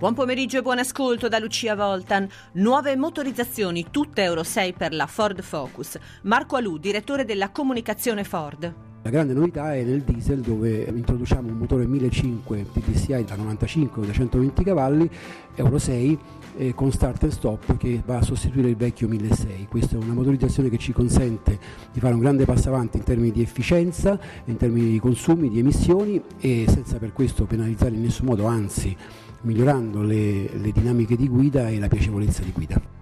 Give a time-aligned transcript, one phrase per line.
[0.00, 2.26] Buon pomeriggio e buon ascolto da Lucia Voltan.
[2.52, 5.98] Nuove motorizzazioni, tutte Euro 6 per la Ford Focus.
[6.22, 8.74] Marco Alù, direttore della comunicazione Ford.
[9.02, 14.06] La grande novità è nel diesel dove introduciamo un motore 1500 TDCI da 95 o
[14.06, 15.10] da 120 cavalli,
[15.56, 16.18] Euro 6,
[16.56, 19.68] eh, con start and stop che va a sostituire il vecchio 1600.
[19.68, 21.58] Questa è una motorizzazione che ci consente
[21.92, 25.58] di fare un grande passo avanti in termini di efficienza, in termini di consumi, di
[25.58, 28.96] emissioni e senza per questo penalizzare in nessun modo, anzi
[29.42, 32.98] migliorando le, le dinamiche di guida e la piacevolezza di guida.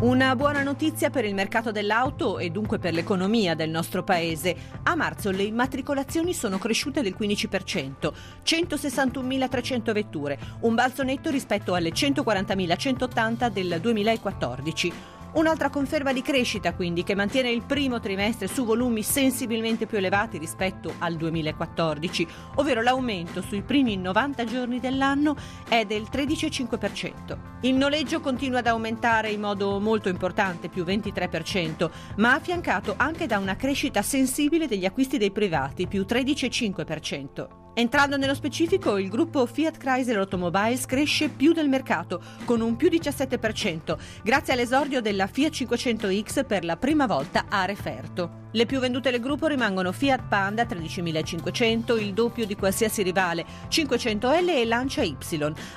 [0.00, 4.56] Una buona notizia per il mercato dell'auto e dunque per l'economia del nostro paese.
[4.84, 8.10] A marzo le immatricolazioni sono cresciute del 15%,
[8.42, 14.92] 161.300 vetture, un balzo netto rispetto alle 140.180 del 2014.
[15.32, 20.38] Un'altra conferma di crescita quindi che mantiene il primo trimestre su volumi sensibilmente più elevati
[20.38, 25.36] rispetto al 2014, ovvero l'aumento sui primi 90 giorni dell'anno
[25.68, 27.38] è del 13,5%.
[27.60, 33.38] Il noleggio continua ad aumentare in modo molto importante, più 23%, ma affiancato anche da
[33.38, 37.59] una crescita sensibile degli acquisti dei privati, più 13,5%.
[37.74, 42.88] Entrando nello specifico, il gruppo Fiat Chrysler Automobiles cresce più del mercato, con un più
[42.88, 48.48] 17%, grazie all'esordio della Fiat 500X per la prima volta a referto.
[48.52, 54.48] Le più vendute del gruppo rimangono Fiat Panda 13.500, il doppio di qualsiasi rivale, 500L
[54.48, 55.16] e Lancia Y.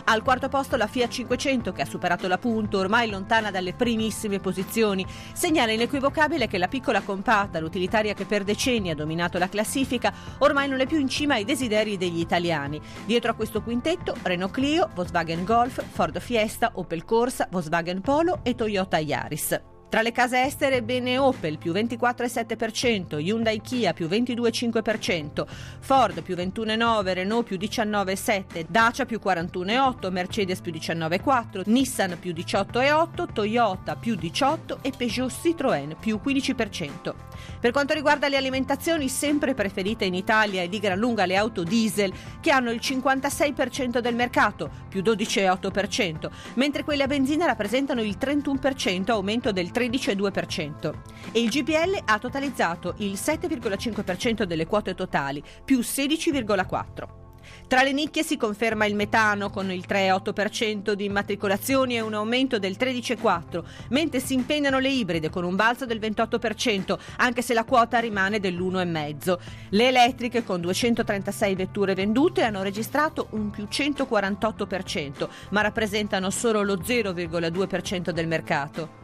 [0.05, 4.39] Al quarto posto la Fiat 500 che ha superato la punto, ormai lontana dalle primissime
[4.39, 5.05] posizioni.
[5.33, 10.67] Segnala inequivocabile che la piccola compatta, l'utilitaria che per decenni ha dominato la classifica, ormai
[10.67, 12.81] non è più in cima ai desideri degli italiani.
[13.05, 18.55] Dietro a questo quintetto Renault Clio, Volkswagen Golf, Ford Fiesta, Opel Corsa, Volkswagen Polo e
[18.55, 19.72] Toyota Yaris.
[19.93, 25.45] Tra le case estere bene Opel più 24,7%, Hyundai Kia più 22,5%,
[25.81, 33.33] Ford più 21,9%, Renault più 19,7%, Dacia più 41,8%, Mercedes più 19,4%, Nissan più 18,8%,
[33.33, 37.13] Toyota più 18% e Peugeot Citroën più 15%.
[37.59, 41.61] Per quanto riguarda le alimentazioni, sempre preferite in Italia e di gran lunga le auto
[41.61, 42.11] diesel
[42.41, 49.11] che hanno il 56% del mercato, più 12,8%, mentre quelle a benzina rappresentano il 31%,
[49.11, 49.81] aumento del 30%.
[49.89, 50.93] 13,2%
[51.31, 57.21] e il GPL ha totalizzato il 7,5% delle quote totali, più 16,4%.
[57.67, 62.59] Tra le nicchie si conferma il metano con il 3,8% di immatricolazioni e un aumento
[62.59, 67.63] del 13,4%, mentre si impegnano le ibride con un balzo del 28%, anche se la
[67.63, 69.37] quota rimane dell'1,5%.
[69.69, 76.75] Le elettriche con 236 vetture vendute hanno registrato un più 148%, ma rappresentano solo lo
[76.75, 79.02] 0,2% del mercato.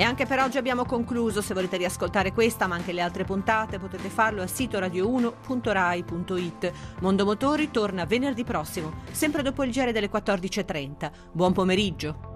[0.00, 1.42] E anche per oggi abbiamo concluso.
[1.42, 6.72] Se volete riascoltare questa, ma anche le altre puntate, potete farlo al sito radio1.rai.it.
[7.00, 11.10] Mondo Motori torna venerdì prossimo, sempre dopo il giro delle 14.30.
[11.32, 12.29] Buon pomeriggio.